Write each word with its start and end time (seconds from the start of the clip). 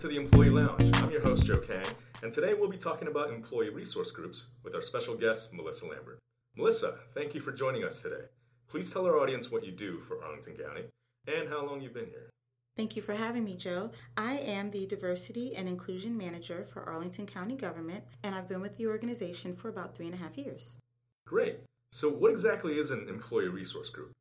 to 0.00 0.08
the 0.08 0.16
Employee 0.16 0.48
Lounge. 0.48 0.96
I'm 0.96 1.10
your 1.10 1.20
host, 1.20 1.44
Joe 1.44 1.58
Kang, 1.58 1.84
and 2.22 2.32
today 2.32 2.54
we'll 2.54 2.70
be 2.70 2.78
talking 2.78 3.06
about 3.06 3.28
employee 3.28 3.68
resource 3.68 4.10
groups 4.10 4.46
with 4.64 4.74
our 4.74 4.80
special 4.80 5.14
guest, 5.14 5.52
Melissa 5.52 5.84
Lambert. 5.84 6.18
Melissa, 6.56 6.94
thank 7.12 7.34
you 7.34 7.40
for 7.42 7.52
joining 7.52 7.84
us 7.84 8.00
today. 8.00 8.24
Please 8.66 8.90
tell 8.90 9.04
our 9.04 9.18
audience 9.18 9.50
what 9.50 9.62
you 9.62 9.72
do 9.72 10.00
for 10.08 10.24
Arlington 10.24 10.56
County 10.56 10.84
and 11.26 11.50
how 11.50 11.66
long 11.66 11.82
you've 11.82 11.92
been 11.92 12.06
here. 12.06 12.30
Thank 12.78 12.96
you 12.96 13.02
for 13.02 13.12
having 13.12 13.44
me, 13.44 13.56
Joe. 13.56 13.90
I 14.16 14.38
am 14.38 14.70
the 14.70 14.86
Diversity 14.86 15.54
and 15.54 15.68
Inclusion 15.68 16.16
Manager 16.16 16.66
for 16.72 16.82
Arlington 16.82 17.26
County 17.26 17.54
Government, 17.54 18.02
and 18.22 18.34
I've 18.34 18.48
been 18.48 18.62
with 18.62 18.78
the 18.78 18.86
organization 18.86 19.54
for 19.54 19.68
about 19.68 19.94
three 19.94 20.06
and 20.06 20.14
a 20.14 20.18
half 20.18 20.38
years. 20.38 20.78
Great. 21.26 21.58
So, 21.92 22.08
what 22.08 22.30
exactly 22.30 22.78
is 22.78 22.90
an 22.90 23.06
employee 23.06 23.48
resource 23.48 23.90
group? 23.90 24.12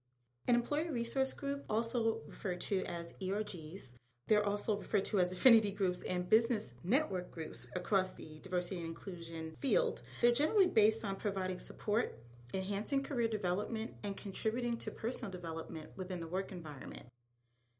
An 0.45 0.55
employee 0.55 0.89
resource 0.89 1.31
group, 1.31 1.63
also 1.69 2.19
referred 2.27 2.59
to 2.61 2.83
as 2.83 3.13
ERGs, 3.21 3.93
they're 4.29 4.45
also 4.45 4.77
referred 4.77 5.05
to 5.05 5.19
as 5.19 5.31
affinity 5.31 5.71
groups 5.71 6.03
and 6.03 6.29
business 6.29 6.73
network 6.83 7.31
groups 7.31 7.67
across 7.75 8.11
the 8.11 8.39
diversity 8.41 8.77
and 8.77 8.85
inclusion 8.85 9.53
field. 9.59 10.01
They're 10.21 10.31
generally 10.31 10.67
based 10.67 11.03
on 11.03 11.15
providing 11.15 11.59
support, 11.59 12.19
enhancing 12.53 13.03
career 13.03 13.27
development, 13.27 13.95
and 14.03 14.15
contributing 14.15 14.77
to 14.77 14.91
personal 14.91 15.31
development 15.31 15.89
within 15.95 16.19
the 16.19 16.27
work 16.27 16.51
environment. 16.51 17.07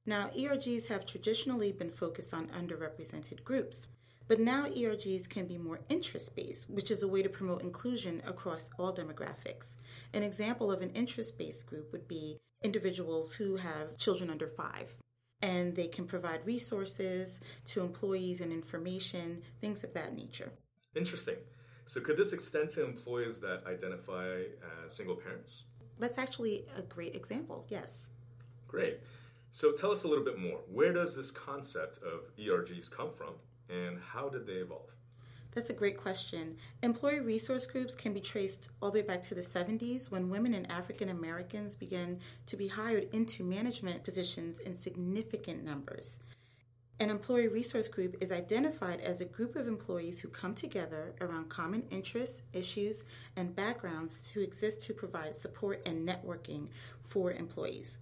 Now, 0.05 0.29
ERGs 0.35 0.87
have 0.87 1.05
traditionally 1.05 1.71
been 1.71 1.91
focused 1.91 2.33
on 2.33 2.47
underrepresented 2.47 3.43
groups, 3.43 3.87
but 4.27 4.39
now 4.39 4.65
ERGs 4.65 5.29
can 5.29 5.45
be 5.45 5.57
more 5.57 5.81
interest 5.87 6.35
based, 6.35 6.69
which 6.69 6.89
is 6.89 7.03
a 7.03 7.07
way 7.07 7.21
to 7.21 7.29
promote 7.29 7.61
inclusion 7.61 8.21
across 8.25 8.69
all 8.79 8.93
demographics. 8.93 9.75
An 10.13 10.23
example 10.23 10.71
of 10.71 10.81
an 10.81 10.91
interest 10.91 11.37
based 11.37 11.67
group 11.67 11.91
would 11.91 12.07
be 12.07 12.39
individuals 12.63 13.33
who 13.33 13.57
have 13.57 13.97
children 13.97 14.29
under 14.29 14.47
five 14.47 14.95
and 15.41 15.75
they 15.75 15.87
can 15.87 16.05
provide 16.05 16.45
resources 16.45 17.39
to 17.65 17.81
employees 17.81 18.41
and 18.41 18.51
information, 18.51 19.43
things 19.61 19.83
of 19.83 19.93
that 19.93 20.15
nature. 20.15 20.51
Interesting. 20.95 21.35
So, 21.85 22.01
could 22.01 22.17
this 22.17 22.33
extend 22.33 22.69
to 22.71 22.85
employees 22.85 23.39
that 23.39 23.63
identify 23.65 24.43
as 24.85 24.95
single 24.95 25.15
parents? 25.15 25.63
That's 25.97 26.17
actually 26.17 26.65
a 26.77 26.81
great 26.81 27.15
example, 27.15 27.65
yes. 27.69 28.09
Great. 28.67 28.99
So, 29.51 29.71
tell 29.71 29.91
us 29.91 30.03
a 30.03 30.07
little 30.07 30.23
bit 30.23 30.37
more. 30.37 30.59
Where 30.71 30.93
does 30.93 31.15
this 31.15 31.31
concept 31.31 31.97
of 32.03 32.35
ERGs 32.37 32.91
come 32.91 33.09
from, 33.17 33.33
and 33.69 33.97
how 33.99 34.29
did 34.29 34.45
they 34.45 34.53
evolve? 34.53 34.91
That's 35.53 35.69
a 35.69 35.73
great 35.73 35.97
question. 35.97 36.57
Employee 36.83 37.21
resource 37.21 37.65
groups 37.65 37.95
can 37.95 38.13
be 38.13 38.21
traced 38.21 38.69
all 38.81 38.91
the 38.91 38.99
way 38.99 39.05
back 39.05 39.23
to 39.23 39.35
the 39.35 39.41
70s 39.41 40.11
when 40.11 40.29
women 40.29 40.53
and 40.53 40.69
African 40.71 41.09
Americans 41.09 41.75
began 41.75 42.19
to 42.45 42.55
be 42.55 42.67
hired 42.67 43.07
into 43.13 43.43
management 43.43 44.03
positions 44.03 44.59
in 44.59 44.75
significant 44.75 45.63
numbers. 45.63 46.19
An 47.01 47.09
employee 47.09 47.47
resource 47.47 47.87
group 47.87 48.17
is 48.19 48.31
identified 48.31 48.99
as 48.99 49.21
a 49.21 49.25
group 49.25 49.55
of 49.55 49.67
employees 49.67 50.19
who 50.19 50.27
come 50.27 50.53
together 50.53 51.15
around 51.21 51.49
common 51.49 51.83
interests, 51.89 52.43
issues, 52.51 53.05
and 53.37 53.55
backgrounds 53.55 54.19
to 54.31 54.41
exist 54.41 54.81
to 54.81 54.93
provide 54.93 55.33
support 55.33 55.81
and 55.85 56.07
networking 56.07 56.67
for 57.01 57.31
employees. 57.31 57.99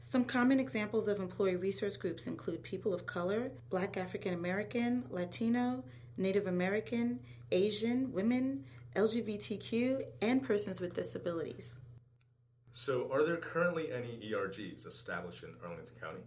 Some 0.00 0.24
common 0.24 0.58
examples 0.58 1.06
of 1.06 1.20
employee 1.20 1.54
resource 1.54 1.96
groups 1.96 2.26
include 2.26 2.64
people 2.64 2.92
of 2.92 3.06
color, 3.06 3.52
Black 3.70 3.96
African 3.96 4.34
American, 4.34 5.04
Latino, 5.08 5.84
Native 6.16 6.46
American, 6.46 7.20
Asian, 7.50 8.12
women, 8.12 8.64
LGBTQ, 8.96 10.02
and 10.20 10.42
persons 10.42 10.80
with 10.80 10.94
disabilities. 10.94 11.78
So, 12.72 13.10
are 13.12 13.24
there 13.24 13.36
currently 13.36 13.92
any 13.92 14.18
ERGs 14.32 14.86
established 14.86 15.42
in 15.42 15.50
Arlington 15.62 15.96
County? 16.00 16.20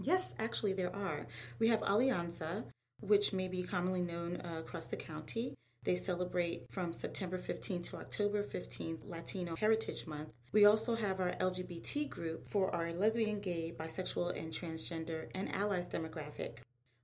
Yes, 0.00 0.32
actually, 0.38 0.72
there 0.72 0.94
are. 0.94 1.26
We 1.58 1.68
have 1.68 1.80
Alianza, 1.80 2.64
which 3.00 3.32
may 3.32 3.48
be 3.48 3.62
commonly 3.62 4.02
known 4.02 4.40
uh, 4.40 4.60
across 4.60 4.86
the 4.86 4.96
county. 4.96 5.54
They 5.84 5.96
celebrate 5.96 6.66
from 6.70 6.92
September 6.92 7.38
15th 7.38 7.90
to 7.90 7.96
October 7.96 8.42
15th, 8.42 9.08
Latino 9.08 9.56
Heritage 9.56 10.06
Month. 10.06 10.30
We 10.52 10.64
also 10.64 10.94
have 10.94 11.20
our 11.20 11.32
LGBT 11.32 12.08
group 12.08 12.48
for 12.48 12.74
our 12.74 12.92
lesbian, 12.92 13.40
gay, 13.40 13.72
bisexual, 13.78 14.38
and 14.38 14.52
transgender 14.52 15.28
and 15.34 15.52
allies 15.54 15.88
demographic. 15.88 16.58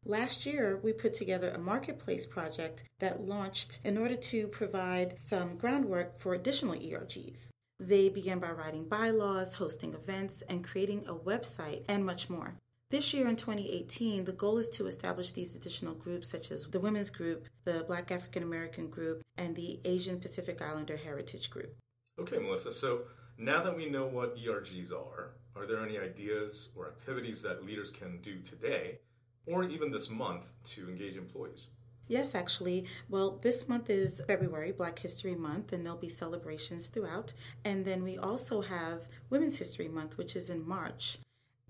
Last 0.07 0.45
year, 0.45 0.79
we 0.83 0.93
put 0.93 1.15
together 1.15 1.51
a 1.51 1.59
marketplace 1.59 2.27
project 2.27 2.85
that 2.99 3.27
launched 3.27 3.81
in 3.85 3.97
order 3.97 4.17
to 4.17 4.47
provide 4.49 5.19
some 5.19 5.57
groundwork 5.57 6.21
for 6.21 6.35
additional 6.35 6.75
ERGs. 6.75 7.49
They 7.81 8.11
began 8.11 8.39
by 8.39 8.51
writing 8.51 8.87
bylaws, 8.87 9.55
hosting 9.55 9.95
events, 9.95 10.43
and 10.43 10.63
creating 10.63 11.07
a 11.07 11.15
website, 11.15 11.85
and 11.89 12.05
much 12.05 12.29
more. 12.29 12.55
This 12.91 13.15
year 13.15 13.29
in 13.29 13.37
2018, 13.37 14.25
the 14.25 14.33
goal 14.33 14.59
is 14.59 14.69
to 14.71 14.87
establish 14.87 15.33
these 15.33 15.57
additional 15.57 15.95
groups, 15.95 16.29
such 16.29 16.51
as 16.51 16.67
the 16.67 16.81
Women's 16.81 17.09
Group, 17.09 17.49
the 17.65 17.85
Black 17.87 18.13
African 18.13 18.43
American 18.43 18.89
Group, 18.89 19.23
and 19.39 19.57
the 19.57 19.81
Asian 19.87 20.21
Pacific 20.21 20.61
Islander 20.61 20.99
Heritage 20.99 21.49
Group. 21.49 21.75
Okay, 22.21 22.39
Melissa. 22.39 22.73
So 22.73 23.05
now 23.39 23.63
that 23.63 23.75
we 23.75 23.89
know 23.89 24.05
what 24.05 24.37
ERGs 24.37 24.93
are, 24.93 25.31
are 25.57 25.67
there 25.67 25.83
any 25.83 25.99
ideas 25.99 26.69
or 26.77 26.89
activities 26.89 27.41
that 27.41 27.65
leaders 27.65 27.91
can 27.91 28.21
do 28.21 28.41
today 28.41 28.99
or 29.47 29.65
even 29.65 29.91
this 29.91 30.11
month 30.11 30.45
to 30.65 30.89
engage 30.89 31.17
employees? 31.17 31.69
Yes, 32.07 32.35
actually. 32.35 32.85
Well, 33.09 33.39
this 33.43 33.67
month 33.67 33.89
is 33.89 34.21
February, 34.27 34.73
Black 34.73 34.99
History 34.99 35.35
Month, 35.35 35.73
and 35.73 35.85
there'll 35.85 35.99
be 35.99 36.09
celebrations 36.09 36.89
throughout. 36.89 37.33
And 37.65 37.85
then 37.85 38.03
we 38.03 38.19
also 38.19 38.61
have 38.61 39.09
Women's 39.31 39.57
History 39.57 39.89
Month, 39.89 40.19
which 40.19 40.37
is 40.37 40.51
in 40.51 40.67
March. 40.67 41.19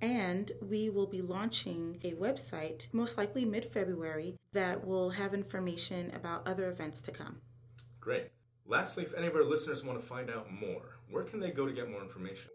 And 0.01 0.51
we 0.61 0.91
will 0.91 1.07
be 1.07 1.23
launching 1.23 2.01
a 2.03 2.15
website, 2.15 2.89
most 2.93 3.17
likely 3.17 3.45
mid 3.45 3.65
February, 3.65 4.35
that 4.53 4.85
will 4.85 5.11
have 5.11 5.35
information 5.35 6.11
about 6.15 6.47
other 6.47 6.69
events 6.69 7.01
to 7.03 7.13
come. 7.13 7.37
Great. 8.01 8.31
Lastly, 8.67 9.05
if 9.05 9.15
any 9.15 9.29
of 9.29 9.37
our 9.37 9.45
listeners 9.45 9.85
want 9.85 10.01
to 10.01 10.07
find 10.07 10.31
out 10.31 10.53
more, 10.53 10.99
where 11.09 11.23
can 11.23 11.39
they 11.39 11.51
go 11.51 11.65
to 11.65 11.73
get 11.73 11.91
more 11.91 12.03
information? 12.03 12.51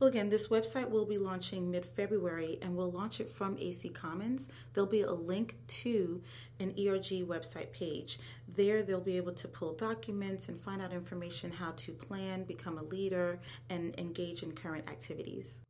Well, 0.00 0.10
again, 0.10 0.28
this 0.28 0.48
website 0.48 0.90
will 0.90 1.06
be 1.06 1.18
launching 1.18 1.70
mid 1.70 1.86
February 1.86 2.58
and 2.60 2.76
we'll 2.76 2.90
launch 2.90 3.20
it 3.20 3.28
from 3.28 3.56
AC 3.58 3.90
Commons. 3.90 4.48
There'll 4.72 4.90
be 4.90 5.02
a 5.02 5.12
link 5.12 5.56
to 5.68 6.20
an 6.58 6.70
ERG 6.70 7.28
website 7.28 7.70
page. 7.70 8.18
There, 8.48 8.82
they'll 8.82 9.00
be 9.00 9.16
able 9.16 9.34
to 9.34 9.46
pull 9.46 9.72
documents 9.72 10.48
and 10.48 10.60
find 10.60 10.82
out 10.82 10.92
information 10.92 11.52
how 11.52 11.72
to 11.76 11.92
plan, 11.92 12.42
become 12.42 12.76
a 12.76 12.82
leader, 12.82 13.38
and 13.70 13.96
engage 13.96 14.42
in 14.42 14.52
current 14.52 14.90
activities. 14.90 15.62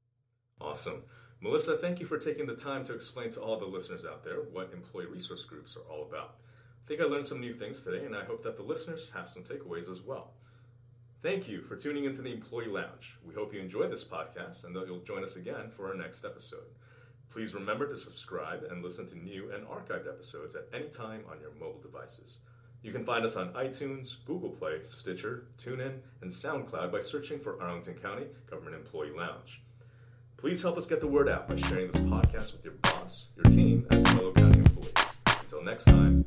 Awesome. 0.58 1.02
Melissa, 1.42 1.76
thank 1.76 2.00
you 2.00 2.06
for 2.06 2.18
taking 2.18 2.46
the 2.46 2.56
time 2.56 2.82
to 2.84 2.94
explain 2.94 3.28
to 3.32 3.40
all 3.40 3.58
the 3.58 3.66
listeners 3.66 4.06
out 4.06 4.24
there 4.24 4.36
what 4.36 4.72
employee 4.72 5.04
resource 5.04 5.44
groups 5.44 5.76
are 5.76 5.92
all 5.92 6.02
about. 6.02 6.36
I 6.82 6.88
think 6.88 7.02
I 7.02 7.04
learned 7.04 7.26
some 7.26 7.40
new 7.40 7.52
things 7.52 7.82
today, 7.82 8.06
and 8.06 8.16
I 8.16 8.24
hope 8.24 8.42
that 8.44 8.56
the 8.56 8.62
listeners 8.62 9.10
have 9.14 9.28
some 9.28 9.42
takeaways 9.42 9.90
as 9.90 10.00
well. 10.00 10.32
Thank 11.24 11.48
you 11.48 11.62
for 11.62 11.74
tuning 11.74 12.04
into 12.04 12.20
the 12.20 12.34
Employee 12.34 12.66
Lounge. 12.66 13.16
We 13.26 13.32
hope 13.32 13.54
you 13.54 13.58
enjoy 13.58 13.88
this 13.88 14.04
podcast 14.04 14.66
and 14.66 14.76
that 14.76 14.86
you'll 14.86 15.00
join 15.04 15.22
us 15.22 15.36
again 15.36 15.70
for 15.74 15.88
our 15.88 15.94
next 15.94 16.22
episode. 16.22 16.66
Please 17.30 17.54
remember 17.54 17.88
to 17.88 17.96
subscribe 17.96 18.64
and 18.70 18.84
listen 18.84 19.08
to 19.08 19.18
new 19.18 19.50
and 19.50 19.66
archived 19.66 20.06
episodes 20.06 20.54
at 20.54 20.68
any 20.74 20.90
time 20.90 21.22
on 21.32 21.40
your 21.40 21.52
mobile 21.58 21.80
devices. 21.80 22.40
You 22.82 22.92
can 22.92 23.06
find 23.06 23.24
us 23.24 23.36
on 23.36 23.54
iTunes, 23.54 24.22
Google 24.26 24.50
Play, 24.50 24.80
Stitcher, 24.82 25.46
TuneIn, 25.56 26.00
and 26.20 26.30
SoundCloud 26.30 26.92
by 26.92 27.00
searching 27.00 27.40
for 27.40 27.58
Arlington 27.58 27.94
County 27.94 28.26
Government 28.50 28.76
Employee 28.76 29.16
Lounge. 29.16 29.62
Please 30.36 30.60
help 30.60 30.76
us 30.76 30.86
get 30.86 31.00
the 31.00 31.06
word 31.06 31.30
out 31.30 31.48
by 31.48 31.56
sharing 31.56 31.90
this 31.90 32.02
podcast 32.02 32.52
with 32.52 32.62
your 32.66 32.74
boss, 32.82 33.28
your 33.34 33.50
team, 33.50 33.86
and 33.90 34.06
fellow 34.08 34.30
county 34.30 34.58
employees. 34.58 34.92
Until 35.40 35.64
next 35.64 35.84
time, 35.84 36.22